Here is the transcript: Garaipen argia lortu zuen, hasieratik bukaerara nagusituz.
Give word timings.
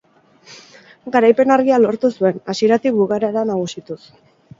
Garaipen 1.15 1.53
argia 1.55 1.77
lortu 1.83 2.11
zuen, 2.15 2.39
hasieratik 2.53 2.97
bukaerara 3.03 3.45
nagusituz. 3.51 3.99